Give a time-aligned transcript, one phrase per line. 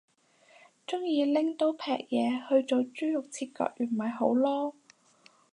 [0.87, 4.73] 鍾意拎刀劈嘢去做豬肉切割員咪好囉